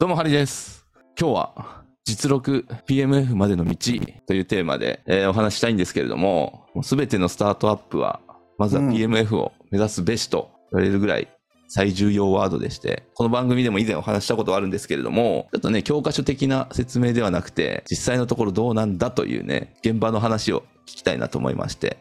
[0.00, 0.86] どうも、ハリです。
[1.20, 3.76] 今日は、実録 PMF までの道
[4.26, 8.20] というテーマで、えーお話ししたいんですけれども、すべてのスタートアップは、
[8.56, 11.28] まずはうん PMF を目指すべしと言われるぐらい
[11.68, 21.98] 最重要ワードでして、この番組でも以前お話ししたことはあるんですけれども、ちょっとね、教科書的な説明ではなくて、実際のところどうなんだというね、現場の話を聞きたいなと思いまして、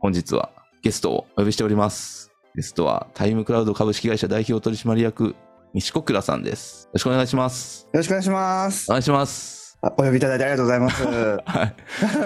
[0.00, 0.50] 本日は
[0.82, 2.30] ゲストをお呼びしております。
[2.54, 5.34] ゲストはタイムクラウド株式会社代表取締役、
[5.74, 6.84] 西小倉さんです。
[6.84, 7.82] よろしくお願いします。
[7.84, 8.92] よろしくお願いしますお。
[8.92, 9.78] 願いします。
[9.80, 11.04] あお呼びいただいてありがとうございます。
[11.04, 11.74] はい。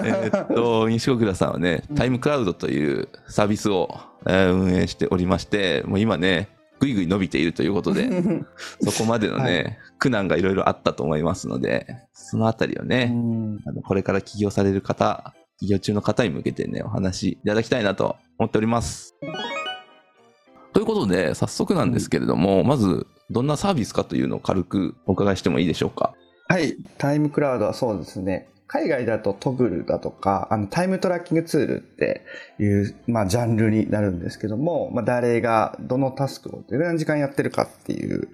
[0.05, 3.89] えーっと、西小倉さんはね、タイムクラウドというサービスを、
[4.25, 8.09] えー運営しておりまして、もう今ね、ぐいぐい伸びているということで、
[8.81, 19.15] そこまでのね、は苦難がいろいろあったと思いますので、そのあたりをうね、んあのこれから起業される方、起業中の方に向けてね、お話しいただきたいなと思っております。
[20.73, 26.13] ということで、早速なんですけれども、まず、どんなサービスかというのを軽くお伺いしてもいいでしょうか？
[26.47, 28.47] はい、タイムクラウドはそうですね。
[28.65, 32.25] 海外だとトグルだとか、あのタイムトラッキングツールって
[32.59, 38.29] いう、まあ、ジャンルになるんですけども、まあ、誰がどのタスクをどれぐらいの時間やってるかっていう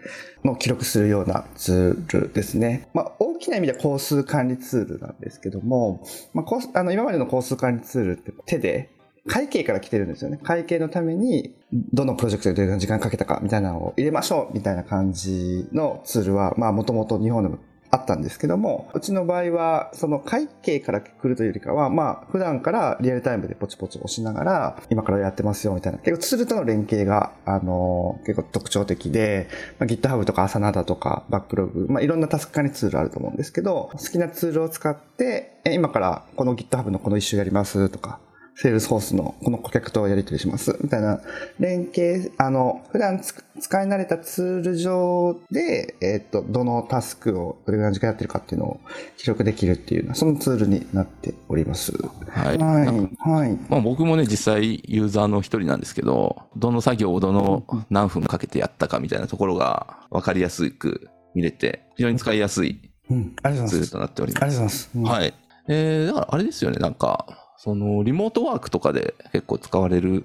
[0.45, 2.87] のを記録するようなツールですね。
[2.93, 8.91] まあ、大きな意味では工数管理ツールなんですけども、まあ、あの今までの工数管理ツールって手で
[9.27, 10.39] 会計から来てるんですよね。
[10.43, 17.59] 会計のために、どのプロジェクトでどれぐらい時間かけたかみたいなのを入れましょうみたいな感じのツールは、まあもともと日本でも
[17.91, 29.47] あったんですけども、うちの場合は、その会計から来るというよりかは、まあ普段からリアルタイムでポチポチ押しながら、今からやってますよみたいな、結構ツールとの連携が、あの、結構特徴的で、
[29.79, 38.19] まあ、GitHub とか Asana とかバックログ、まあいろんなタスク管理ツールあると思うんですけど、好きなツールを使って、今からこの GitHub のこの一周やりますとか、
[38.61, 41.21] セールスフォースのこの顧客とやり取りしますみたいな
[41.61, 48.79] 連携、あの、普段つ使い慣れたツール上で、えっ、と、どのタスクをどれぐらいの時間やってるかっていうのを
[49.15, 51.93] 記録できるっていうそのツールになっております。
[52.31, 52.57] はい。
[52.57, 53.29] はい。
[53.29, 53.57] はい。
[53.69, 62.91] まあ、僕もね、実際ユーザーの一人なんですけど、どの作業をどの何分かけてやったかみたいなところが分かりやすく見れて、非常に使いやすい。
[63.07, 64.89] ツールとなっておりありがます。
[64.89, 65.21] とうございます。
[65.21, 65.33] はい。
[65.69, 70.23] えー、だからあれですよね、なんか、その、リモートワークとかで結構使われる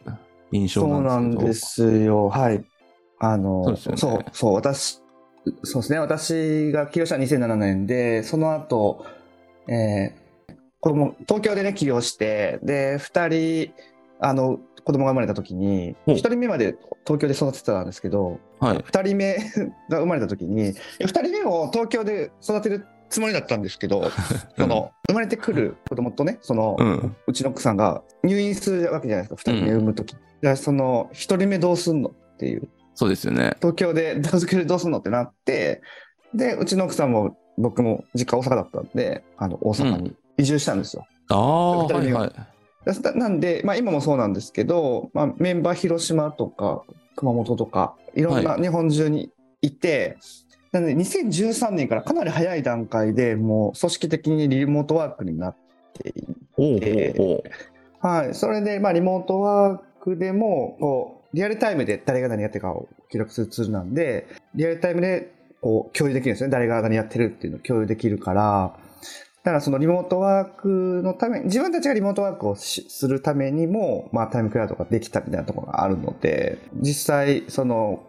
[0.52, 1.90] 印象そうななんんですけど。
[1.90, 2.28] ですよ。
[2.28, 2.64] はい。
[3.18, 5.02] あの、そうねそう、そう、私、
[5.64, 5.98] そうですね。
[5.98, 9.04] 私が起業したのは2007年で、その後、
[9.66, 13.72] えー、子供、東京でね、起業して、で、二人、
[14.20, 18.82] あの、子供が生まれた時に、お一人目まで東京で育ててたんですけど、はい。
[18.84, 19.36] 二人目
[19.90, 24.10] が生まれた時に、二人目を東京で育てるつもりだったんですけど、
[24.58, 27.16] その、生まれてくる子供とね、その、うん。
[27.28, 30.16] うちの奥さんが入院するわけじゃないですか、二人目産むとき。
[30.42, 33.54] じゃあその、一人目どうすんのっていう、そうですよね。
[33.58, 35.80] 東京で東京でどうすんのってなって、
[36.34, 41.06] で、うちの奥さんも僕も実家大阪だったんで、あの、大阪に移住したんですよ。
[41.28, 42.32] ああ、二人目がはい
[42.86, 43.02] はい。
[43.02, 46.82] だなんで、まあ今もそうなんですけど、まあメンバー広島とか
[47.14, 49.30] 熊本とか、いろんな日本中に
[49.62, 50.18] いて、
[50.74, 55.56] なので2013年からかなり早い段階でもう組織的にリモートワークになっ
[55.94, 56.24] てい
[56.56, 57.42] おうえーおうおう
[58.04, 58.34] はい。
[58.34, 65.32] それで、まあ、リモートワークでも、こう、リアルタイムで誰が何やってるかを記録するツールなんで、リアルタイムで、
[65.62, 66.50] こう、共有できるんですね。
[66.50, 68.76] 誰が何やってるっていうのを共有できるから、
[69.42, 78.04] だからそのリモートワークのため、自分たちがリモートワークをしするためにも、まあ、タイムクラウドができたみたいなところがあるので、実際、その、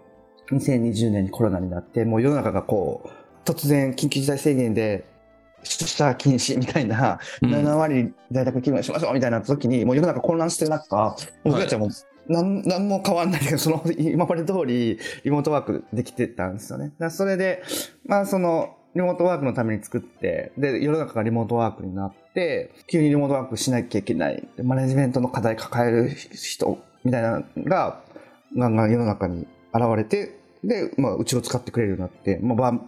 [0.52, 5.06] 2020年にコロナになって、もう世の中がこう、突然緊急事態宣言で、
[5.64, 7.52] 出社禁止みたいな、うん。
[7.52, 11.90] 7割在宅勤務しましょうみたいな時に、もう世の中混乱してる中、僕たちはもう、
[12.32, 16.92] なん、なんも変わんないけど、 その、今まで通り、リモートワークできてたんですよね。
[17.00, 17.64] だそれで、
[18.06, 28.00] まあ、その、リモートワークのために作って、で、世の中がリモートワークになって、急にリモートワークしなきゃいけない、でマネジメントの課題抱える人、みたいなのが、
[28.58, 29.48] ガンガン世の中に
[29.78, 32.82] 現れて、で、まあ、うちを使ってくれるようになって、まあ、ま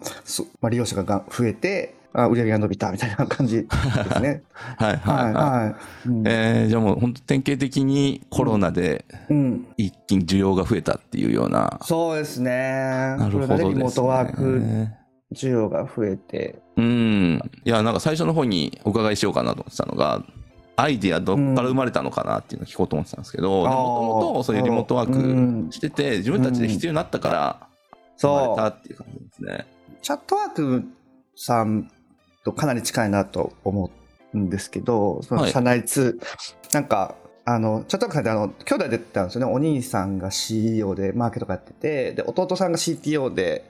[0.61, 3.67] あ、利用者がが増えて、あ売り上げが伸びたみたいな感じで
[4.15, 4.41] すね。
[4.53, 5.75] はい ははいい、ははい。
[6.07, 6.23] うんい。
[6.25, 11.79] えー、じゃあもう本当典型的にコロナでうん一気に需要が増えたっていうような。
[11.83, 12.49] そうですね。
[13.19, 14.97] なるほどねリモートワークね。
[15.33, 16.59] 需要が増えて。
[16.77, 17.41] うん。
[17.65, 20.23] いや、なんか最初の方にお伺いしようかなと思ってたのが、
[20.79, 27.67] アイディアどっから生まれたのかなっていうのを聞こうと思ってたんですけど、うんもともとそういうリモートワうんークしてて、自分たちで必要になったから
[28.17, 28.55] 生まれそう。
[28.55, 29.67] たっていう感じですね。
[30.03, 30.83] チャットワーク
[31.35, 31.91] さん
[32.45, 33.91] とかなり近いなと思
[34.33, 36.23] うんですけど、そのはい社内ツー
[36.69, 37.15] ル、なんか、
[37.45, 39.51] あの、チャットワークさんってあの、兄弟でったんですよね。
[39.51, 43.67] お兄さんが CEO でマーケットかやってて、で、弟さんが CTO で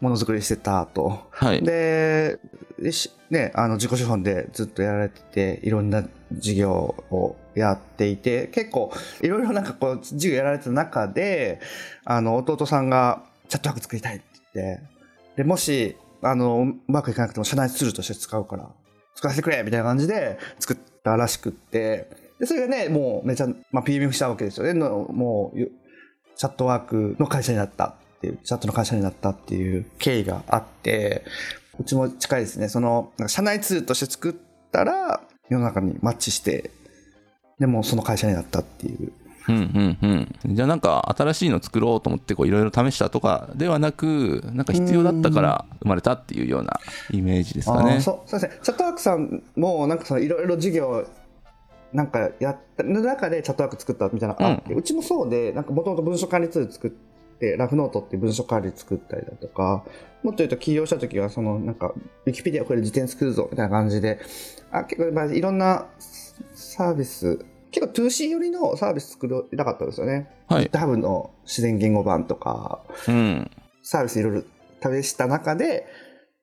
[0.00, 1.26] ものづくりしてたと。
[1.30, 1.62] はい。
[1.62, 2.38] で、
[2.80, 6.72] でしね、あの、自己資本でずっとやられてて、いろんな事業
[7.10, 8.92] をやっていて、結構、
[9.22, 11.60] いろいろなんかこう、事業やられてた中で、
[12.04, 14.82] あの、弟さんが、チャットワーク作りたいって言って、
[15.36, 18.70] で、もし、あの、うまくいかなくても社内ツールとして使うから、
[19.14, 24.72] 使わせてくれみたいな感じで作ったらしくって、で、それがね、もうめちゃ、まあ、PM したわけですよね。
[24.72, 25.58] のもう、
[26.36, 31.24] チャットワークの会社になったっていう、チャットの会社になったっていう経緯があって、
[31.78, 32.68] うちも近いですね。
[32.68, 34.34] その、社内ツールとして作っ
[34.72, 36.70] たら、世の中にマッチして、
[37.58, 39.12] でもその会社になったっていう。
[39.48, 40.54] うんうんうん。
[40.54, 46.78] じゃあなんか新しいの作ろうと思ってこういろいろ試したとかではなく、なんか必要だったから生まれたっていうような
[47.10, 48.00] イメージですかね。
[48.00, 48.58] そうですね。
[48.62, 51.06] チャットワークさんも、なんかそのいろいろ事業、
[51.92, 57.07] なんかやった中でチャットワーク作ったみたいなのがあって、うちもそうで、なんかもともと文書管理ツール作って、
[57.56, 59.84] ラフノートって文書管理作ったりだとか、
[60.22, 61.94] もっと言うと起業した時は、そのなんか、
[62.26, 64.20] ウィキペディアこれ辞典作るぞみたいな感じで、
[64.70, 65.86] あ結構まあいろんな
[66.54, 70.28] サービス、結構 2C 寄りのサービス作りたかったんですよね。
[70.48, 70.66] はい。
[70.66, 73.50] GitHub の自然言語版とか、うん。
[73.82, 74.44] サービスいろい
[74.82, 75.86] ろ試した中で、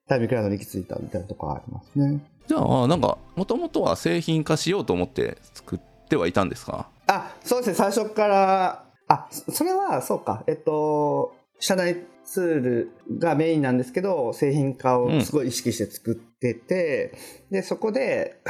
[0.08, 2.20] タイムクラウドに行き着いたみたいなところありますね。
[2.46, 6.88] じゃあなんかもともとは製品化しようと思って作ってはいたんですか？
[7.08, 17.12] あ、そうですね、最初から、あ、そそれは、そうか、えっと、社内ツールがメインなんですけど、製品化をすごい意識して作ってて、
[17.50, 18.40] で、そこで、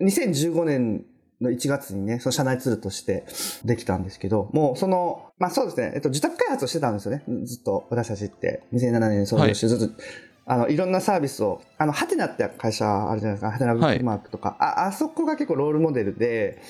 [0.00, 1.04] 2015年
[1.40, 3.24] の1月にね、その社内ツールとして
[3.64, 8.64] できたんですけど、もうその、まあそうですね、えっと、自宅開発をしてたんですよね、ずっと私たちって。
[8.72, 10.02] 2007年に創業して、ずっと、
[10.46, 16.60] あの、いろんなサービスを、あの、ハテナって会社あるじゃないですか、ハテナブックマークとか、あ、あそこが結構ロールモデルで、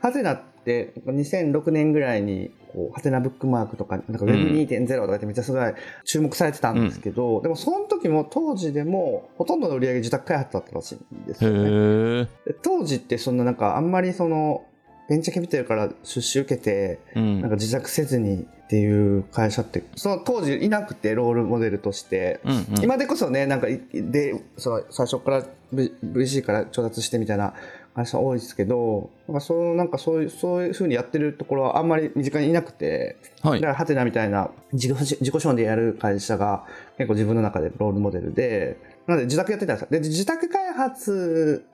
[0.00, 5.74] ハテナって2006年ぐらいに、こう、ハテナブックマークとか、なんか Web2.0 とかってめっちゃすごい
[6.04, 12.28] 注目されてたんですけど、でもその時も当時でも、ほとんどの売り上げ自宅開発だったらしいんですへよね。
[12.62, 14.64] 当時ってそんななんかあんまりその、
[15.08, 17.40] ベンチャーキャピタルから出資受けて、うん。
[17.40, 22.82] なんか自宅せずにっていう会社って、その当時いなくてロールモデルとして、うんうん。
[22.82, 27.54] 今でこそね、なんかい、で、その最初から VC から調達してみたいな
[27.94, 36.64] 会社多いですけど、なんかそう、なんかそういう、そういう風にやってるところはあんまり身近にいなくて、はいだからハテナみたいな自己自己資本でやる会社が
[36.98, 39.88] 結構自分の中でロールモデルで、なので自宅やってたんですよ。
[39.90, 41.64] で、自宅開発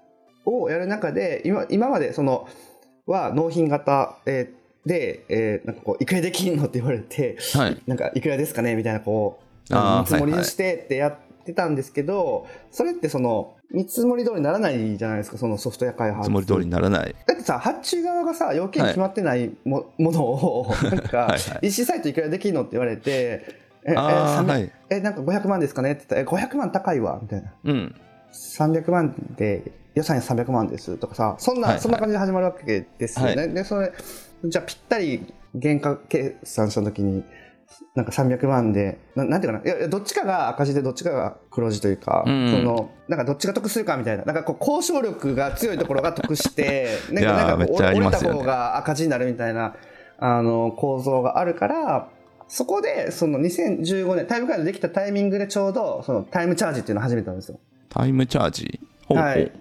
[0.44, 2.46] をやる中で、今、今までその、
[3.06, 7.82] は納品型、えーで、えーなんかこう、いくらできんのって言われて、はい。
[7.86, 9.40] なんかいくらですかねみたいなこ
[9.70, 16.28] う、見積もりにしてってやってたんですけど、それってその、見積もり通りにならないじゃないですか、そのソフトウェア開発。
[16.28, 17.14] つもり通りにならない。
[17.26, 23.10] だってさ、発注側がさ、要件決まってないも,、ものを、 なんかはいはい、EC サイトいくらできんのって言われて、
[23.84, 25.92] え、え、300あーはいえ、なんか500万ですかね？
[25.92, 27.52] って言ったら、え、500万高いわ、みたいな。
[27.64, 27.94] うん。
[28.32, 33.92] 300万で予算300万ですとかさそんな、はいはいそんな感じで始まるわけですよね、でそれ
[34.44, 37.24] じゃあぴったり原価計算した時に
[37.94, 49.74] なんか300万でななんていうかないやどっちかが赤字でどっちかが黒字というか、うんそのなんかどっちが得するかみたいななんかこう交渉力が強いところが得して なんかなんかこう折れた方が赤字になるみたいな
[50.18, 52.08] あの構造があるから
[52.46, 57.58] そこでその2015年タイムカードできたタイミングでちょうどそのタイムチャージっていうのを始めたんですよ。
[57.88, 58.80] タイムチャージ？
[59.08, 59.52] はい。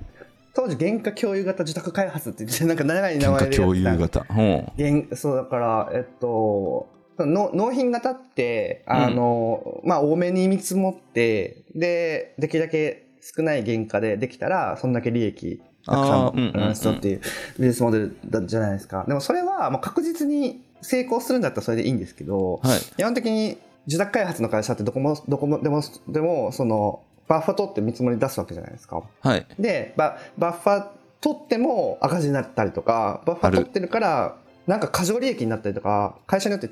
[0.55, 4.25] 当時原価共有型自宅開発って言ってなんか長い名原価前でやってた。
[4.25, 4.33] 共有型。
[4.33, 17.25] ほ原そうだからえっとの納品型ってあの、まあ多めに見積もってでできるだけ少ない原価でできたらそんだけ利益たくさんうんうんん出すっていうビ
[17.59, 22.67] ジネスモデルだじゃないですかでもそれはもう確実に成功するんだったらそれでいいんですけど、う。
[22.67, 22.79] はい。
[22.79, 29.03] 基本的に自宅開発の会社ってどこもどこもでもでもそのバッファ取って見積もり出すわけじゃないですか。
[29.21, 29.45] はい。
[29.59, 30.88] でババッファ
[31.21, 36.69] 取っても赤字になったりとかバッファ取ってるからなんか過剰利益になったりとか会社によって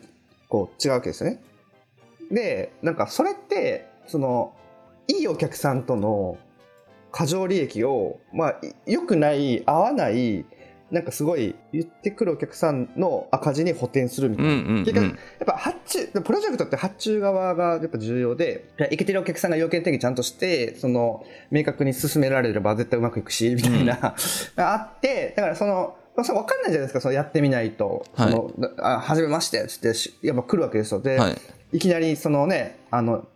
[0.49, 1.41] こう違うわけですよね。
[2.31, 4.53] でなんかそれってその
[5.07, 6.37] いいお客さんとの
[7.11, 10.45] 過剰利益をまあい良くない合わない
[10.91, 14.51] なんかすごい言ってくるお客さんの赤字に補填するみたいな。
[14.51, 15.09] うんうん結局うん。
[15.09, 24.15] やっぱ発注、プロジェクトって発注側がやっぱ重要で、いけてるお客さんが要件定義ちゃんとして、その、明確に進められれば絶対うまくいくし、みたいな、が
[24.73, 28.05] あって、だからその、それ分かんないじゃないですか、そのやってみないと。
[28.15, 31.01] はいその、あ、はじめまして、つってし、やっぱ来るわけですよ。
[31.01, 31.37] で、はい。
[31.73, 33.27] い、きなりそのね、あの、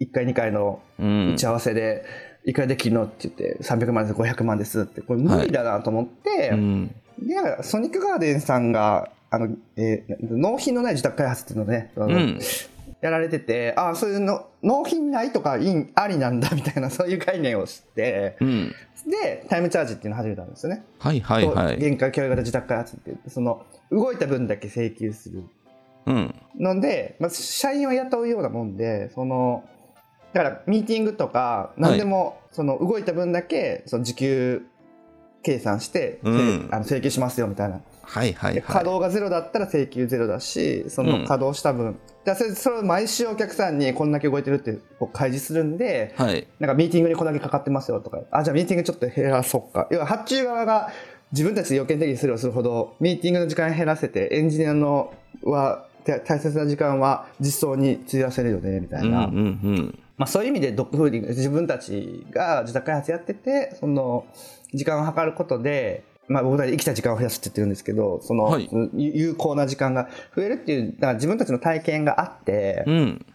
[0.00, 2.04] 1回2回のうん打ち合わせで、
[2.44, 6.94] いくらできるのって言って、300万です、500万ですって、これ無理だなと思って、うん。
[7.20, 12.38] で、なんかソニックガーデンさんが、あの、えー納品のない自宅開発っていうのをね、うん。
[13.00, 18.74] やられてて、ああ、そういうの、納品ないとかいいありなんだ みたいな、そういう概念を知って、うん。
[19.06, 20.84] で、タイムチャージっていうのを始めたんですよね。
[20.98, 21.78] はいはいはい。
[21.78, 25.44] 限界共有型自宅開発って言って、その、動いた分だけ請求する。
[26.06, 26.34] うん。
[26.58, 29.64] ので、まあ、社員を雇うようなもんで、その、
[30.32, 34.62] だから、ミーティングとか、何でも、その、動いた分だけ、その、時給
[35.42, 37.80] 計算して、うんせあの請求しますよ、みたいな。
[38.08, 38.66] はいはいではい。
[38.66, 46.46] 稼働がゼロだったら請求ゼロだし、そうんの稼働した分、だからそれそれを毎週お客さんにこんだけ動いてるってこう開示するんで、はい。
[46.58, 49.88] なんかミーティングにこんだけかかってますよとか、あ、じゃあミーティングちょっと減らそうか。
[49.90, 50.90] 要は発注側が
[51.32, 55.12] 自分たちで要件的にすればするほど、ミーティングの時間減らせて、エンジニアの
[55.42, 59.26] は、て大切な時間は実装に費やせるよね、みたいな。
[59.26, 59.44] うんうんう
[59.80, 59.98] ん。
[60.16, 64.24] まあそういう意味でドッグフーディング、自分たちが自宅開発やってて、その、
[64.72, 73.26] 時間を計ることで、まあ僕たち生きた時間を増やすって言ってるんですけど、その、はい有有効な時間が増えるっていう、だから自分たちの体験があって、うん。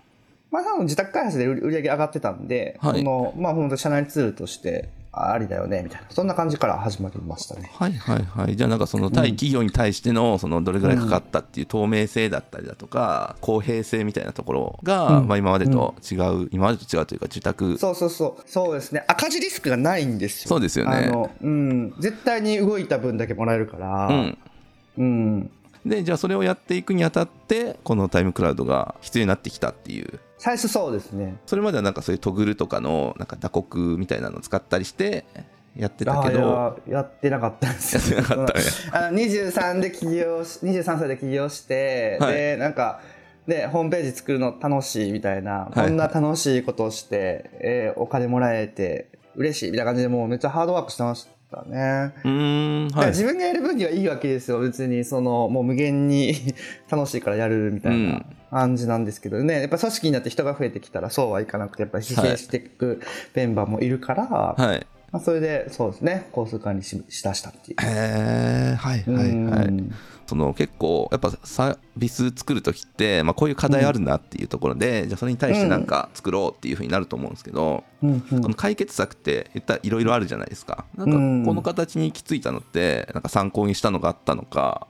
[0.52, 6.08] まあ多分自宅開発で売り上げ上がってたんで、はいその、まあ本当社内ツールとしてありだよね、みたいな。
[6.10, 7.70] そんな感じから始まりましたね。
[7.72, 8.56] はいはいはい。
[8.56, 17.78] じゃあなんかその対企業に対してのそのどれぐらいかかったっていう透明性だったりだとか、公平性みたいなところが、うんまあ今までと違う、今までと違うというか受託。
[17.78, 18.44] そうそうそう。
[18.48, 19.04] そうですね。
[19.08, 20.50] 赤字リスクがないんですよ。
[20.50, 21.94] そうですよねあの、うん。
[22.00, 24.36] 絶対に動いた分だけもらえるから、
[24.98, 25.52] うん。
[25.84, 25.92] うん。
[25.92, 30.20] で、じゃあそれをやっていくにあたって、このタイムクラウドが必要になってきたっていう。
[30.38, 31.38] 最初そうですね。
[31.46, 35.26] それまではなんかそういうトグルとかのなんか打刻みたいなのを使ったりして
[35.76, 38.18] やってたあけど、ややってなかったんですよ。
[38.18, 43.02] やってなかったね あの23で起業し、23歳で起業して、はいで、なんか、
[43.48, 52.14] で、ホームページ作るの楽しいみたいな、はいこんな楽しいことをして、えーお金もらえて嬉しいみたいな感じで、もうめっちゃハードワークしてましたね。
[52.24, 53.08] うーん、はい。
[53.10, 54.60] 自分がやる分にはいいわけですよ。
[54.60, 56.36] 別に、その、もう無限に
[56.90, 59.62] 楽しいからやるみたいな感じなんですけどね。
[59.62, 63.02] やっぱ組織になって人が増えてきたらそうはいかなくて、やっぱり疲弊していく
[63.36, 64.86] メンバーもいるから、はい。
[65.12, 67.86] まあ、それで、そうですね、交通管理ししだしたっていう。
[67.86, 69.84] へえ、はいはいはい。
[70.34, 78.10] うんその結構やっぱサービス作るときって、まあ、こういう課題あるなっていうところで、じゃあそれに対してなんか作ろうっていうふうになると思うんですけど、うん。
[78.10, 78.42] うん。
[78.42, 80.86] その解決策って言ったらいろいろあるじゃないですか。
[80.96, 81.42] なうん。
[81.42, 84.88] んかこの形に行き着いたのってなんか参考にしたのがあったのか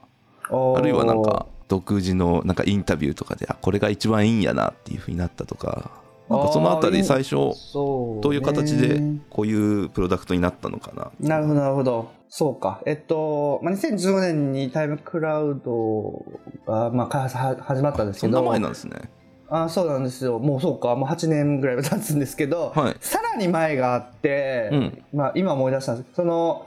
[0.48, 5.90] あるいはなんか独自のなんかインタビューとかであこれが一番いいんやなっていうふうになったとか
[6.36, 9.00] なんかそのあたり最初どういう形で
[9.30, 12.10] こういうプロダクトになったのかななるほど、なるほど。
[12.28, 12.82] そうか。
[12.84, 16.24] えっと、まあ、2015年にタイムクラウド
[16.66, 18.38] が、まあ、開発は始まったんですけど。
[18.38, 19.10] そんな前なんですね
[19.48, 20.38] あそうなんですよ。
[20.38, 20.96] もうそうか。
[20.96, 26.66] もう8年ぐらいは経つんですけど、はいさらに前があって、うんまあ、今思い出したんですけど、その、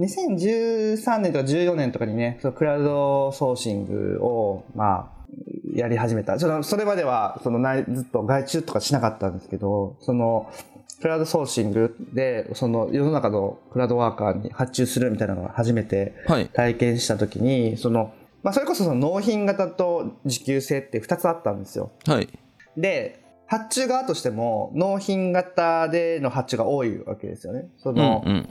[0.00, 5.15] 2013年とか14年とかにね、そのクラウドソーシングを、まあ、
[5.74, 6.38] やり始めた。
[6.38, 10.50] そのそれまでは、そのない、ずっと外注とかしなかったんですけど、その、
[11.00, 21.92] クラウドソーシングで、その世の中のクラウドワーカーに発注するみたいなのを初めてはい体験したときに、その、まあ、それこそその納品型と時給制って2つあったんですよ。
[22.06, 22.28] はい
[22.76, 27.68] で、発注側としても納品型での発注が多いわけですよね。
[27.78, 28.48] そうんの、うん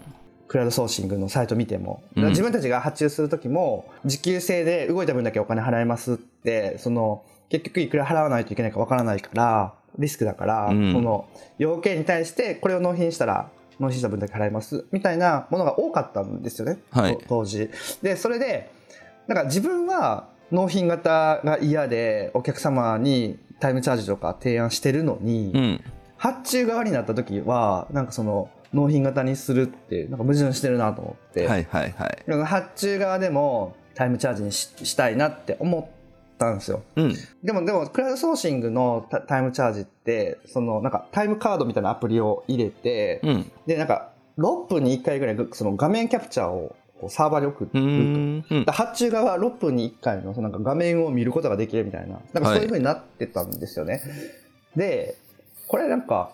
[0.47, 2.03] クラウドソーシングのサイト見ても。
[2.15, 13.49] うん自分たちが発注するときも、時給制で動いた分だけお金払いますって、その、結局いくら払わないといけないかわからないから、リスクだから、うんその、要件に対してこれを納品したら、
[13.79, 16.79] 納品した分だけ払います、みたいなものが多かったんですよね。
[16.91, 17.69] はいと当時。
[18.01, 18.71] で、それで、
[19.27, 25.81] なんか自分は納品型が嫌で、お客様にタイムチャージとか提案してるのに、うん
[26.17, 32.23] 発注側になった時はなんかその納品型にするってなんか矛盾してるなと思って、はいはいはい。
[32.27, 35.85] なんか発注側でもタイムチャージにししたいなって思っ
[36.37, 36.83] たんですよ。
[36.95, 37.15] うん。
[37.43, 43.51] でもでもクラウドソーシングのタタイムチャージってそのなんかタイムカードみたいなアプリを入れて、うん。
[43.65, 46.75] でなんか6分に1回ぐらいその画面キャプチャーを
[47.07, 48.71] サーバーに送ると。
[48.71, 54.01] 発注側は6分に1回のそのなんか画面を見ることができるみたいな、なんかそういう風になってたんですよね。
[54.75, 55.15] で、
[55.67, 56.31] これなんか、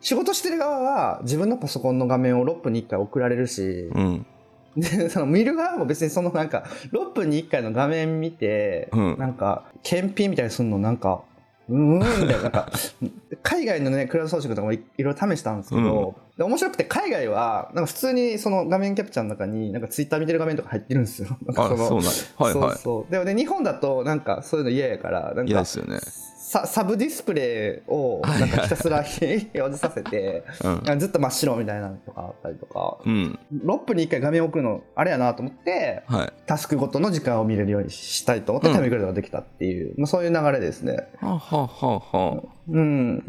[0.00, 4.26] 仕事してる側は自分のパソコンの画面を6分に1回送られるし、うん。
[4.76, 9.16] で、その見る側も別にそのなんか、6分に1回の画面見て、うん。
[9.18, 11.22] なんか、検品みたいにするのなんか、
[11.68, 12.70] うーんみたいな、なんか、
[13.42, 21.28] 海外のね、クラウドソーシングとかもいいろいろ試したんですけど、で面白くて海外は、なんか普通にその画面キャプチャーの中に、なんかツイッター見てる画面とか入ってるんですよ。
[21.44, 21.94] なんかあそうなんや。
[21.94, 22.52] はいはい。
[22.52, 23.12] そうそう。
[23.12, 25.98] でもね日本だとなんかそういうの嫌やからなんか嫌ですよね
[26.50, 30.98] ササブディスプレイをなんかひたすら表示させて、うん。
[30.98, 33.38] ずっと真っ白みたいなのとかあったりとか、うん。
[33.64, 36.32] 6分に1回画面を送るのあれやなと思って、はい。
[36.46, 41.06] タスクごとの時間を見れるようにしたいと思ってうんタイムグライドができたっていう、まあ、そういう流れですね。
[41.20, 43.24] はあ、はあはあはあ、うん。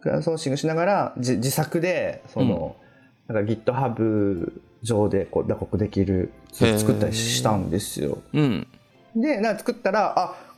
[0.00, 2.76] クラウドソーシングしながら自自作で、その、
[3.26, 8.18] なんか GitHub 上でこう打刻できる作ったりしたんですよ。
[8.32, 8.68] うん。
[9.16, 10.49] で、なんか作ったら、あ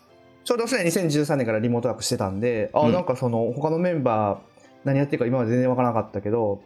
[0.44, 2.92] ちょうどそれ2013年からリモートワークしてたんで、あ、うん。
[2.92, 4.38] なんかその他のメンバー
[4.84, 6.62] 何やってるか今まで全然わからなかったけど、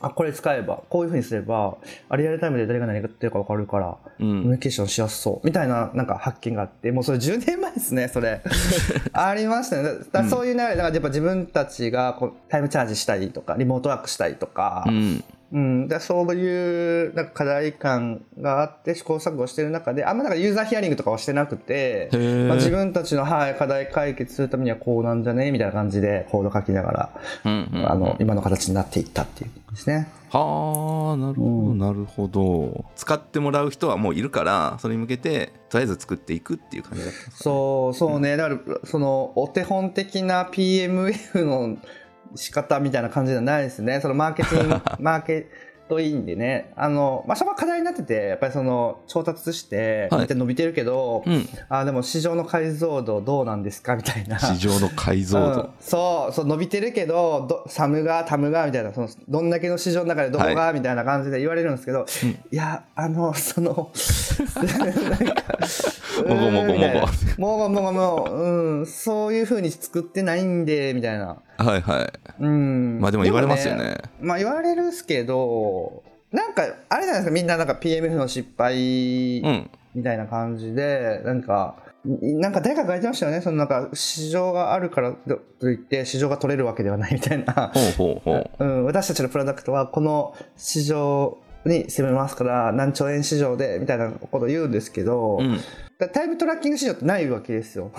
[0.00, 1.76] あ、これ使えば、こういう風にすれば、
[2.08, 4.52] あリアルタイムで誰が何やってるかわかるから、うコミュん。
[4.52, 5.46] ニケーションしやすそう。
[5.46, 8.40] みたいななんか発見があってもうそれ10年前ですねそれ。
[9.12, 9.90] ありましたね。
[10.12, 15.24] だそういう流れだからやっぱ自分たちがこうタイムチャージしたりとかリモートワークしたりとかう、ん。
[15.50, 27.10] うん、だそういうなんか課題感があって試行錯誤してる中であんまなんかユーザーヒアリングとかはしてなくてまあ、自分たちの、はい、課題解決するためにはこうなんじゃねみたいな感じでコード書きながら、
[27.44, 27.70] うん。
[27.72, 30.08] うんあの今の形になっていったっていうですね。
[30.30, 32.84] はあ、なるほど、うんなるほど。
[32.96, 41.78] 使ってもらう人はもういるから、それに向けて、とりあえず作っていくっていう感じだったんですかそうそうね、だからそのお手本的な PMF の
[42.36, 44.00] 仕方みたいな感じじゃないですね。
[44.00, 45.46] そのマーケティング マーケ
[45.88, 46.70] トインでね。
[46.76, 51.48] あの、まあ、そこは課題になっててやっぱりその調達して伸びてるけど、うん。
[51.70, 53.96] あでも市場の解像度どうなんですか？
[53.96, 54.38] みたいな。
[54.38, 55.54] 市場の解像うん。
[55.54, 55.70] 度。
[55.80, 58.92] そうそう伸びてるけどどサムがタムがみたいな。
[58.92, 62.04] そのどんだけの市場の中でどこが、はみたいな感じで言われるんですけど、
[62.52, 63.90] いやあのその
[64.62, 65.42] なんか
[66.26, 66.74] もごもごも
[67.38, 67.40] ご。
[67.40, 72.12] もごもごもごうんそういうふうに作ってないんでみたいなはいはい。
[72.40, 79.70] うんまあでも言われますよねまあ言われるっすけどなんかあれじゃないですかみんななんか PMF の失敗うん。
[79.94, 83.40] みたいな感じで、なんか、なんか誰かが書いてましたよね。
[83.40, 85.12] そのなんか市場があるから
[85.58, 87.72] といって市場が取れるわけではないみたいな。
[87.74, 88.64] ほうほうほう。
[88.64, 95.58] うん、私たちのプロダクトはこの市場に攻めますから何兆円市場でみたいなことを言うんですけど、うん。
[95.98, 97.90] だタイムトラッキング市場ってないわけですよ。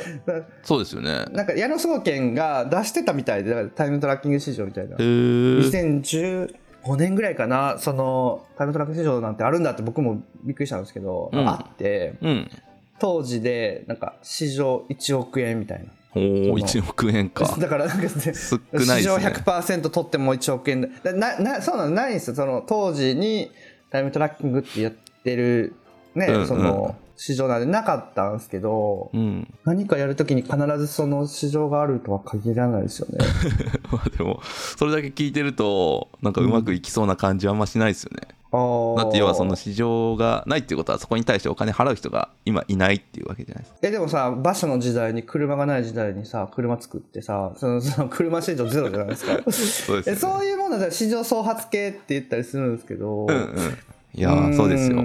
[0.62, 1.24] そうですよね。
[1.32, 4.98] なんか矢野総研が出してたみたいでタイムトラッキング市場みたいなへ。
[4.98, 6.48] ー。
[6.82, 12.50] 2015年ぐらいかなそのタイムトラック市場なんてあるんだって僕もびっくりしたんですけど、うんあってうん。
[12.98, 16.22] 当時でなんか市場1億円みたいなおお、
[16.58, 17.56] 1億円か。
[17.58, 19.00] だからなんか、ね、少ないですね。
[19.00, 20.90] 市場100%取っても1億円。
[21.02, 21.90] だななそうなの？
[21.90, 22.36] ないんですよ。
[22.36, 23.50] その当時に
[23.90, 25.74] タイムトラッキングってやってる
[26.14, 26.46] ね、うんうん。
[26.46, 29.52] その市場なんでなかったんですけど、うん。
[29.64, 33.18] 何かやるときに必ずその市場があるとは限らないですよね。
[33.90, 34.40] まあでも、
[34.76, 38.28] それだけ聞いてると、なんかうまくいきそうな感じはあんましないですよね。
[38.50, 43.78] だって要はその市場がないっていうことは、そこに対してお金払う人が今いないっていうわけじゃないですか。
[43.82, 53.78] えでもさ馬車の時代に車がない時代にさ車作ってさそのその車市場ゼロじゃないですか そうですよねえそういうもので市場創発系って言ったりするんですけど、うんうん。
[54.14, 55.02] いやー、そうですよ。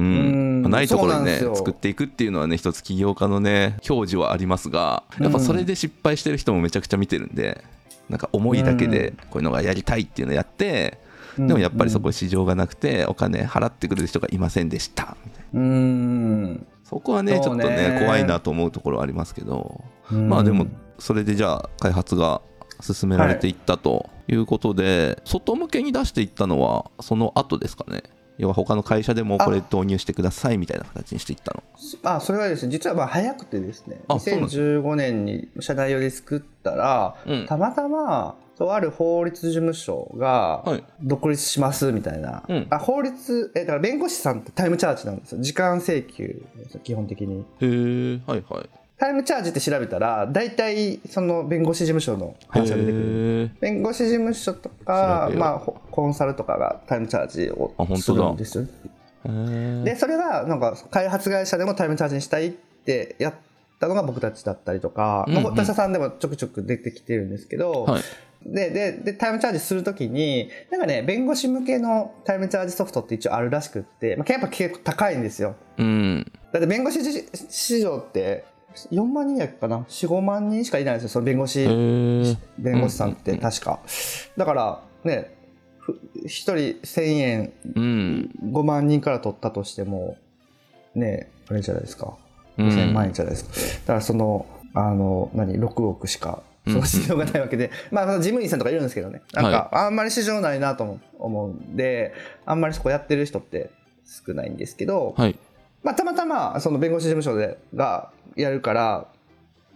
[0.00, 0.16] んうん。
[0.16, 0.62] うん。
[0.62, 7.64] まあないところにね作っていくっていうのはね一つ起業家のね表示はありますがやっぱそれで失敗してる人もめちゃくちゃ見てるんで
[8.08, 10.98] なんか思いだけでこういうのがやりたいっていうのをやって
[11.38, 11.48] うん。
[11.48, 15.60] でもやっぱりそこ市場がなくてお金払ってくれる人がいませんでしたみたいな。
[15.60, 16.66] うん。
[16.84, 20.28] そこはねちょっとね怖いなと思うところはありますけどうん。
[20.28, 20.66] まあでも
[20.98, 22.42] それでじゃあ開発が
[22.80, 28.02] 進められていったということで外向けに出していったのはその後ですかね
[28.38, 31.62] 要は他の会社でもこれ導入してくださいみたいな形にしていったの。
[32.02, 37.46] あそれはですね実はまあ早くてですねあそうなんです2015年に社内用で作ったら、うん。
[37.46, 40.84] たまたまとある法律事務所がはい。
[41.02, 42.66] 独立しますみたいな、うん。
[42.70, 45.40] あ法律えだから弁護士さんってタイムチャージなんですよ。
[45.40, 46.42] 時間請求
[46.84, 47.40] 基本的に。
[47.40, 53.50] へえはいはいタイムチャージって調べたら大体その弁護士事務所の話が出てくる。
[53.60, 58.64] 弁護士事務所とかまあ、ほコンサルとかがタイムチャージをするんですよ
[59.84, 63.34] でそれはなんか開発会社でもタイムチャージにしたいってやっ
[63.80, 65.42] たのが僕たちだったりとか、うんうん。
[65.42, 68.02] まあ他社さんでもちょくちょく出てきてるんですけど、はい。
[68.46, 75.56] でででタイムチャージするときになんかね弁護士向けのタイムチャージソフトって一応あるらしくって、まあ、やっぱ結構高いんですよ。
[75.76, 76.32] うん。
[76.52, 77.00] だって弁護士
[77.50, 78.44] 市場って
[78.90, 81.66] 4万人やっけかな？45万人しかいないんですよその弁護士
[82.58, 83.38] 弁護士さんっうんうんうん。
[83.38, 83.80] て確か、
[84.36, 85.34] だからね
[85.78, 88.30] ふ1人1000円うん。
[88.44, 90.16] 5万人から取ったとしても
[90.94, 92.16] ねあれじゃないですか。
[92.58, 92.68] うん。
[92.68, 99.22] 5000万円じゃないですか、だからそのあの何6億しかその市場がないわけで、まあ事務員さんとかいるんですけどね。
[99.32, 102.14] なんかあんまり市場ないなと思思うんで
[102.46, 103.70] あんまりそこやってる人って
[104.26, 105.36] 少ないんですけど、はい。
[105.82, 109.08] まあ、たまたまその弁護士事務所でがやるから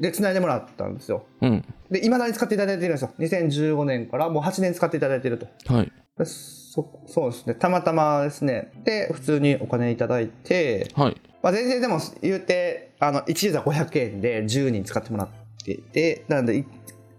[0.01, 1.25] で繋いでもらったんですよ。
[1.41, 1.65] うん。
[1.91, 3.11] でいまだに使っていただいてるんですよ。
[3.19, 5.47] 2015年からもう8年使っていただいてると。
[5.73, 5.93] はい。
[6.19, 7.55] でそそうですね。
[7.55, 8.73] たまたまですね。
[8.85, 11.17] で普通にお金いただいて、はい。
[11.43, 15.29] まあ、全然でも言うてあの1ユーザー500円で10人使ってもらっ
[15.65, 16.65] ていてなのでい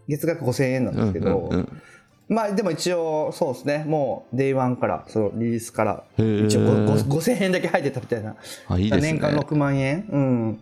[0.07, 1.81] 月額5000円なんですけど、うんうんうん
[2.29, 3.85] まあでも一応そうですね。
[3.87, 8.35] もう Day1 からそのリリースから一応ごご5000円だけ入ってたみたいな。
[8.67, 9.13] あ、いいですね。
[9.13, 10.05] 年間6万円。
[10.11, 10.59] うん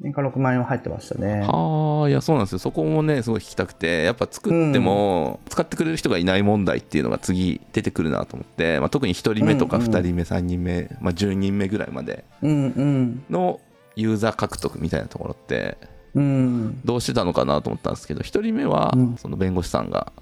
[0.00, 1.42] 年間6万円は入ってましたね。
[1.42, 2.58] はあ、いや、そうなんですよ。
[2.58, 9.90] そこもね、すごい聞きたくて、やっぱ作っても、使ってくれる人がいない問題っていうのが次出てくるなと思って、まあ、特に1人目とかうんうん。
[9.90, 13.24] 2人目、3人目、まあ、10人目ぐらいまでうんうん。
[13.30, 13.60] の
[13.94, 15.78] ユーザー獲得みたいなところって、
[16.14, 16.80] うん。
[16.84, 19.16] どうしてたのかなと思ったんですけど、1人目はうん。
[19.16, 20.12] その弁護士さんが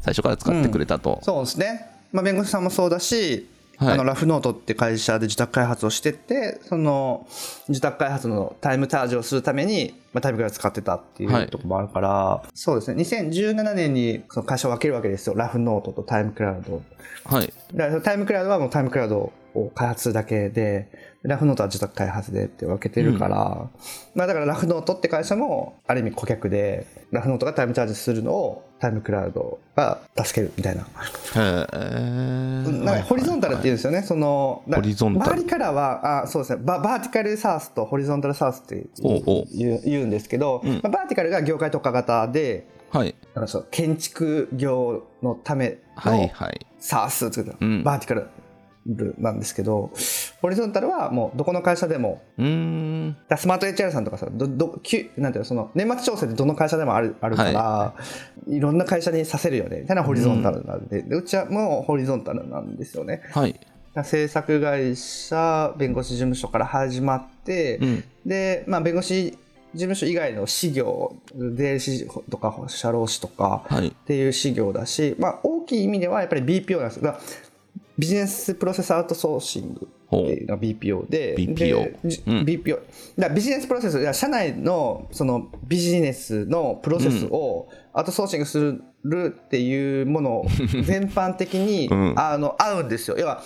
[0.00, 1.18] 最初から使ってくれたと。
[1.22, 3.48] そうですね、まあ、弁護士さんもそうだし、
[3.78, 3.94] はい。
[3.94, 7.26] あのラフノートって会社で受託開発をしててその
[7.68, 11.44] 受託開発のタイムチャージをするために、まあ、タイムクラウド使ってたっていはい。
[11.44, 13.02] うところもあるから、そうですね。
[13.02, 15.34] 2017年にその会社を分けるわけですよ。
[15.36, 16.82] ラフノートとタイムクラウド。
[17.24, 17.52] はい。
[17.74, 19.32] だからタイムクラウドはもうタイムクラウド
[19.66, 20.90] を開発だけで
[21.22, 23.68] ラフノートは受託開発でって分けてるから、
[24.14, 30.86] まあだからラフノートって会社もある意味顧客でラフノートがタイムチャージするのをタイムクラウドが助けるみたいな。
[31.34, 35.32] なんかホリゾンタルって言うんですよね、そのだホリゾンタル。
[35.32, 36.62] 周りからはあそうですね。
[36.64, 40.74] ババーティカルサースとホリゾンタルサースって言うんですけど、うん。
[40.74, 43.14] まあ、バーティカルが業界特化型ではい。
[43.34, 46.66] なんかそう建築業のためのはいはい。
[46.78, 47.82] サースを作った、うん。
[47.82, 48.28] バーティカル
[49.18, 49.90] なんですけど
[50.40, 53.16] ホリゾンタルはもうどこの会社でもうーん。
[53.28, 57.94] だスマート HR さんとかさどどきゅなんていうのその年末調整でどの会社でもあるあるから、
[58.46, 63.22] い、ろんな会社にさせるよねみたいなホリゾンタルなんで,、でうちはもうホリゾンタルなんですよね。
[63.32, 63.58] はい。
[64.04, 68.04] 制作会社弁護士事務所から始まって、うん。
[68.24, 69.38] で、まあ、弁護士事
[69.74, 71.16] 務所以外の事業
[71.54, 73.88] 税理士とか社労士とかはい。
[73.88, 77.18] っていう事業だし、まあ、大きい意味ではやっぱり BPO なんですよだ
[77.98, 82.44] ビジネスプロセスアウトソーシングっていうのが BPO で BPO うん。
[82.44, 82.80] BPO
[83.18, 90.46] だビジネスプロセス社内のそのビジネスのプロセスをアウトソーシングするっていうものを
[90.84, 92.14] 全般的に、うん。
[92.16, 93.16] あの合うんですよ。
[93.18, 93.42] 要は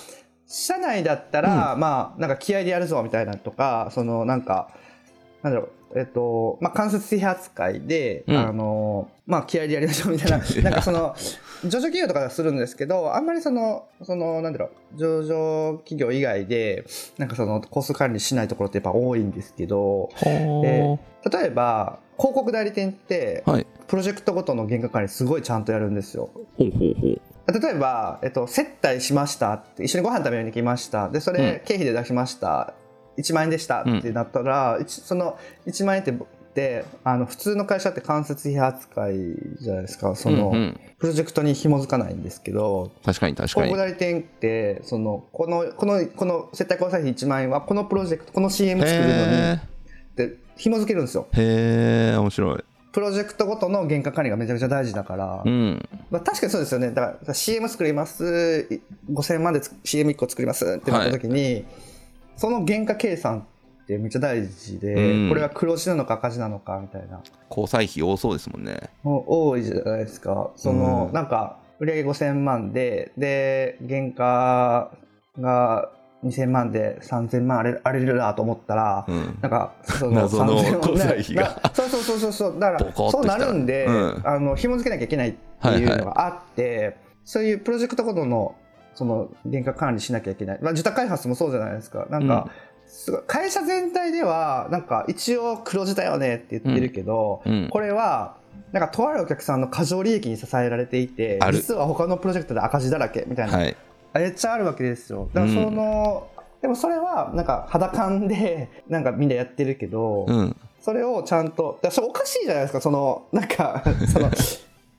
[0.47, 4.69] 社内だったら、まあなんか気合でやるぞみたいなのとかそのなんか
[5.43, 11.14] なんだろうえっとまあ、間接批発会で、うんあのまあ、気合でやりましょうみたいな なんかその
[11.64, 16.85] 上場企業とかはするんですけどあんまりそのそのなんだろう上場企業以外で
[17.18, 20.98] なんかそのコスト管理しないところってやっぱ多いんですけどほ
[21.31, 23.50] 例えば広告代理店ってー。
[23.50, 23.66] はい。
[23.88, 26.31] プロジェクトごとの原価管理すごいちゃんとやるんですよ。
[26.57, 27.20] ほうほうほう。
[27.61, 32.72] 例えば、えっと、接待しましたって一緒にご飯食べに行きましたでそれ経費で出しました、
[33.18, 36.12] 1万円でしたってなったら、一その1万円って
[36.55, 39.14] であの普通の会社って間接費扱い
[39.61, 40.14] じゃないですか。
[40.16, 40.81] その、うんうん。
[40.98, 43.75] プロジェクトに紐づかないんですけど確かに確かに。
[43.75, 51.27] 代理店ってそのこのこのこの接待交際費1万円はこのプロジェクトこの CM 作るのにへって紐づけるんですよ。
[51.33, 52.64] ーへー面白い。
[52.92, 55.88] プロジェクトごとの原価管理がめちゃくちゃ大事だから、うん。
[56.11, 56.90] まあ、確かにそうですよね。
[56.90, 58.68] だから CM 作ります。
[58.70, 61.64] い5000万で CM1 個作りますってなった時に、
[62.37, 63.47] その原価計算
[63.83, 65.29] ってめっちゃ大事で、うん。
[65.29, 67.21] これは黒字なのか赤字なのかみたいな。
[67.51, 68.90] 交際費多そうですもんね。
[69.03, 70.51] もう多いじゃないですか。
[70.57, 71.12] その、うん。
[71.12, 74.92] なんか売上5000万でで原価
[75.40, 75.90] が
[76.25, 79.38] 2000万で3000万あれあれるなと思ったら、うん。
[79.40, 81.61] なんかそ 謎の3000交際費が。
[81.62, 82.61] なそうそうそうそうそう。
[82.61, 83.37] だかボコッときた。
[83.37, 84.21] らそうなるんで、うん。
[84.25, 88.55] あの紐付けなきゃいけないっていうのがあって、そういうプロジェクトごとの
[88.94, 92.07] その原価管理しなきゃいけない、まあ、受託開発もそうじゃないですか。
[92.11, 92.50] なんか、
[92.87, 97.68] すごい会社全体ではなんか一応黒字だよねって言ってるけど、うん。
[97.70, 98.37] これは
[98.72, 103.76] なんかとあるお客さんの過剰利益に支えられていて実は他のプロジェクトで赤字だらけみたいな、はい。
[104.14, 105.31] めっちゃあるわけですよ。
[105.33, 106.28] だからその、
[106.61, 110.57] でもそれはなんか肌感で なんかみんなやってるけど、うん。
[110.81, 112.81] それをちゃんとだそれおかしいじゃないですか。
[112.81, 114.31] そのなんか その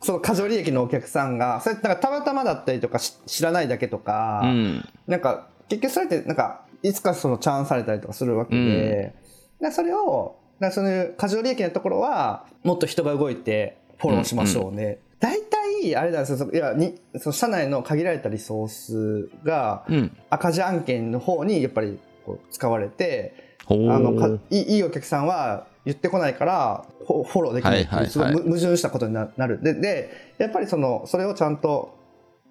[0.03, 4.89] その過剰利益のお客さんがそれなんかたまたまだったりとかし知らないだけとか、うん。
[5.07, 9.13] なんか結局それってなんかいつかそのチャンされたりとかするわけで、
[9.61, 14.99] だからそれをだその過剰利益のところはもっと人が動いてフォローしましょうね。
[15.19, 20.17] 大体あれなんですよいやにその社内の限られたリソースがうん。
[20.29, 27.73] 赤字案件の方にやっぱりこう使われてほあのかいいいお客さんは言ってこないからフォローできない。
[27.73, 28.09] はいはいはい。
[28.09, 29.61] すごいむ矛盾したことにななる。
[29.61, 31.97] ででやっぱりそのそれをちゃんと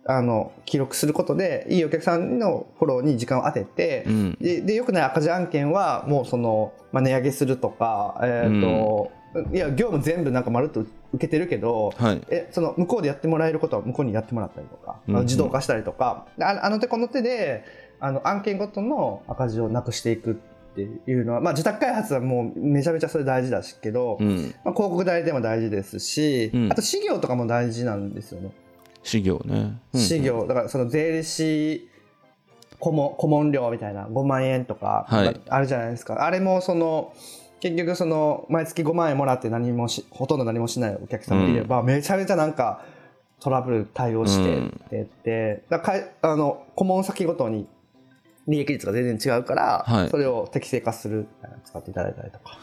[0.05, 4.37] あの記録することでいいお客さんのフォローに時間を当てて、うん。
[4.41, 9.11] ででよくない赤字案件はもうその、まあ、値上げするとか、えーと
[9.51, 12.21] いや業務全部なんかまるっと受けてるけどはい。
[12.29, 15.23] えその向こうでやってもらえることは向こうにやってもらったりとか、うんうん。
[15.23, 16.27] 自動化したりとか。
[16.39, 17.65] ああの手この手で
[17.99, 20.41] あの案件ごとの赤字をなくしていく
[20.73, 20.81] って
[21.11, 24.55] いうのは、まあ、自宅開発はもうめちゃめちゃそれ大事だしけど、うん。
[24.65, 28.53] まあ、広告代理店も大事ですし、うんあと事業とかも大事なんですよね。
[29.03, 29.79] 事業ね。
[29.93, 30.21] うん事。
[30.21, 31.89] 業だからその税理士
[32.79, 37.13] 顧問顧問料みたいな5万円とかはいあるじゃないですか、あれもその
[37.61, 42.85] 結局その毎月5万円もらって何もしほとんど何もしないお客さんもいれば、めちゃめちゃなんか
[43.41, 47.69] トラブル対応してって言って、だかあの顧問先ごとに
[48.49, 50.09] 利益率が全然違うから、はい。
[50.09, 51.27] それを適正化する
[51.65, 52.59] 使っていただいたりとか。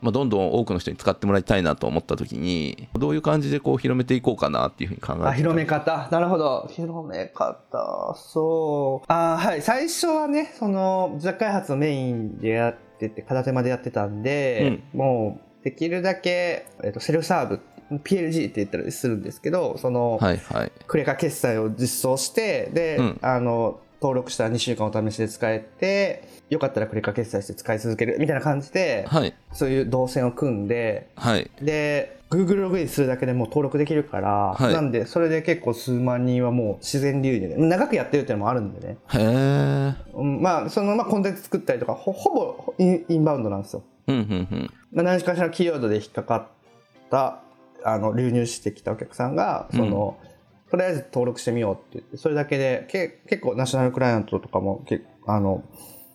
[0.00, 6.08] まあ、どんどん多くの人に使ってもらいたいなと思った時に、どういう感じでこう広めていこうかなっていうふうに考えて広め方？
[6.10, 6.66] なるほど。
[6.70, 9.12] 広め方そう。
[9.12, 9.60] あはい。
[9.60, 17.60] 最初はねその自宅開発のメインでやってて片手間でやってたんで、もうできるだけ、えっと、セルフサーブ
[17.98, 20.72] PLG って言ったりするんですけどその、はいはい。
[20.86, 23.18] クレカ決済を実装してで、うん。
[23.20, 29.34] あの登録したら2週間お試しで使えてよかったらクレカ決済して使い続けるみたいな感じで、はい。
[29.52, 31.50] そういう動線を組んではい。
[31.60, 39.94] で Google ログインするだけでもう登録できるから、はいなんでそれで結構数万人はもう自然流入で長くやってるっていうのもあるんでね、へえ。
[40.14, 44.70] うん、まあそのまあコンテンツ作ったりとかほほぼインバウンドなんですよ、うんうんうん。
[44.92, 46.46] まあ、何かしらのキーワードで引っかかっ
[47.10, 47.42] た
[47.82, 50.16] あの流入してきたお客さんがその、
[50.70, 55.64] とりあえず登録してみようって言ってそれだけでけ結構ナショナルクライアントとかもけあの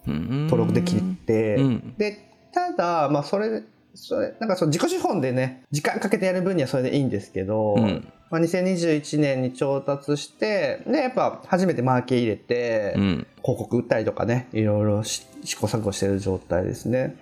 [0.07, 0.47] うん。
[0.47, 1.93] 登録できて、うん。
[1.97, 3.63] でただまあそれ
[3.93, 8.07] それなんかその自己資本でね時間かけてやる分にはそれでいいんですけど、うん。
[8.31, 13.27] まあ、2021年に調達してでやっぱ初めてマーケ入れて、うん。
[13.43, 17.15] 広告売ったりとかねいろいろし試行錯誤してる状態ですね、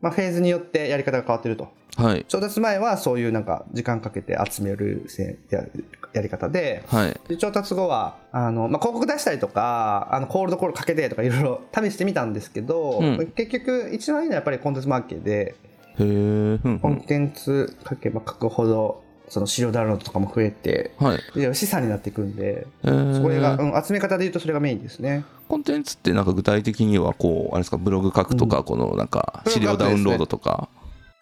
[0.00, 2.24] まあ、フェーズによってやり方が変わってるとはい。
[2.28, 5.64] 調達前はそういうなんか時間かけて集めるせや
[6.12, 7.20] やり方ではい。
[7.28, 15.54] で調達後はあの、まあ、広告出したりとかあのコールドコールかけてとか いろいろ試してみたんですけど、うん結局一番いいのはやっぱりコンテンツマーケで
[15.98, 16.04] へえ。
[16.04, 16.78] うんうん。
[16.80, 21.20] コンテンツ書けば書くほどその資料ダウンロードとかも増えてはい。
[21.34, 23.22] で資産になっていくんでえー。
[23.22, 25.24] それが、うん、集め方で言うとそれがメインですね。
[25.48, 30.68] コンテンツってなんか具体的にはこう、あれですか、ブログ書くとか、このなんか資料ダウンロードとか。